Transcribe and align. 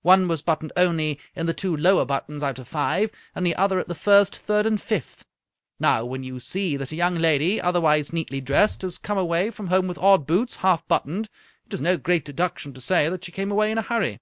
One 0.00 0.26
was 0.26 0.40
buttoned 0.40 0.72
only 0.74 1.20
in 1.34 1.44
the 1.44 1.52
two 1.52 1.76
lower 1.76 2.06
buttons 2.06 2.42
out 2.42 2.58
of 2.58 2.66
five, 2.66 3.10
and 3.34 3.44
the 3.46 3.54
other 3.56 3.78
at 3.78 3.88
the 3.88 3.94
first, 3.94 4.34
third, 4.34 4.64
and 4.64 4.80
fifth. 4.80 5.22
Now, 5.78 6.02
when 6.06 6.22
you 6.24 6.40
see 6.40 6.78
that 6.78 6.92
a 6.92 6.96
young 6.96 7.16
lady, 7.16 7.60
otherwise 7.60 8.10
neatly 8.10 8.40
dressed, 8.40 8.80
has 8.80 8.96
come 8.96 9.18
away 9.18 9.50
from 9.50 9.66
home 9.66 9.86
with 9.86 9.98
odd 9.98 10.26
boots, 10.26 10.56
half 10.56 10.88
buttoned, 10.88 11.28
it 11.66 11.74
is 11.74 11.82
no 11.82 11.98
great 11.98 12.24
deduction 12.24 12.72
to 12.72 12.80
say 12.80 13.10
that 13.10 13.22
she 13.26 13.32
came 13.32 13.52
away 13.52 13.70
in 13.70 13.76
a 13.76 13.82
hurry." 13.82 14.18